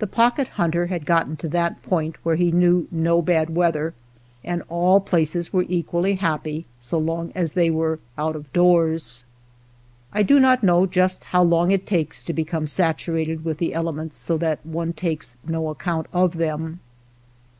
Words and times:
The 0.00 0.08
Pocket 0.08 0.48
Hunter 0.58 0.86
had 0.86 1.06
gotten 1.06 1.36
to 1.36 1.48
that 1.50 1.80
point 1.84 2.16
where 2.24 2.34
he 2.34 2.50
knew 2.50 2.88
no 2.90 3.22
bad 3.22 3.50
weather, 3.54 3.94
and 4.42 4.64
all 4.68 4.98
places 4.98 5.52
were 5.52 5.64
equally 5.68 6.16
happy 6.16 6.66
so 6.80 6.98
long 6.98 7.30
as 7.36 7.52
they 7.52 7.70
[were 7.70 8.00
out 8.18 8.34
of 8.34 8.52
doors, 8.52 9.22
I 10.12 10.24
do 10.24 10.40
not 10.40 10.64
know 10.64 10.86
just 10.86 11.22
how 11.22 11.44
long 11.44 11.70
it 11.70 11.86
takes 11.86 12.24
to 12.24 12.32
become 12.32 12.66
saturated 12.66 13.44
with 13.44 13.62
ithe 13.62 13.70
elements 13.74 14.16
so 14.16 14.36
that 14.38 14.66
one 14.66 14.92
takes 14.92 15.36
no 15.46 15.68
account 15.68 16.10
iof 16.12 16.32
them. 16.32 16.80